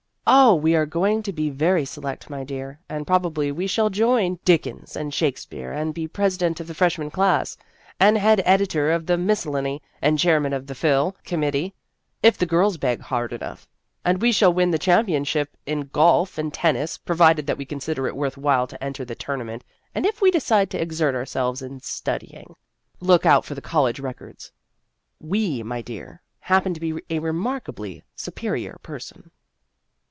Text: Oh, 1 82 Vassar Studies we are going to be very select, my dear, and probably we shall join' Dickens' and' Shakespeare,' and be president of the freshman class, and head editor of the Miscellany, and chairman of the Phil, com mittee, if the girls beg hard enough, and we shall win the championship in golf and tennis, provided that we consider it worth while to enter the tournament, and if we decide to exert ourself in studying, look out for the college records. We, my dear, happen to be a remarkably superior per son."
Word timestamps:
Oh, 0.33 0.53
1 0.53 0.53
82 0.53 0.53
Vassar 0.53 0.53
Studies 0.53 0.63
we 0.63 0.75
are 0.77 0.85
going 1.13 1.23
to 1.23 1.33
be 1.33 1.49
very 1.49 1.83
select, 1.83 2.29
my 2.29 2.43
dear, 2.45 2.79
and 2.87 3.07
probably 3.07 3.51
we 3.51 3.67
shall 3.67 3.89
join' 3.89 4.39
Dickens' 4.45 4.95
and' 4.95 5.13
Shakespeare,' 5.13 5.73
and 5.73 5.93
be 5.93 6.07
president 6.07 6.61
of 6.61 6.67
the 6.67 6.73
freshman 6.75 7.11
class, 7.11 7.57
and 7.99 8.17
head 8.17 8.41
editor 8.45 8.91
of 8.91 9.07
the 9.07 9.17
Miscellany, 9.17 9.81
and 10.01 10.17
chairman 10.17 10.53
of 10.53 10.67
the 10.67 10.75
Phil, 10.75 11.17
com 11.25 11.41
mittee, 11.41 11.73
if 12.23 12.37
the 12.37 12.45
girls 12.45 12.77
beg 12.77 13.01
hard 13.01 13.33
enough, 13.33 13.67
and 14.05 14.21
we 14.21 14.31
shall 14.31 14.53
win 14.53 14.71
the 14.71 14.79
championship 14.79 15.49
in 15.65 15.87
golf 15.91 16.37
and 16.37 16.53
tennis, 16.53 16.97
provided 16.97 17.45
that 17.47 17.57
we 17.57 17.65
consider 17.65 18.07
it 18.07 18.15
worth 18.15 18.37
while 18.37 18.67
to 18.67 18.81
enter 18.81 19.03
the 19.03 19.15
tournament, 19.15 19.65
and 19.93 20.05
if 20.05 20.21
we 20.21 20.31
decide 20.31 20.69
to 20.69 20.81
exert 20.81 21.13
ourself 21.13 21.61
in 21.61 21.81
studying, 21.81 22.55
look 23.01 23.25
out 23.25 23.43
for 23.43 23.55
the 23.55 23.59
college 23.61 23.99
records. 23.99 24.53
We, 25.19 25.61
my 25.61 25.81
dear, 25.81 26.21
happen 26.41 26.73
to 26.73 26.79
be 26.79 27.01
a 27.09 27.19
remarkably 27.19 28.03
superior 28.15 28.77
per 28.81 28.97
son." 28.99 29.31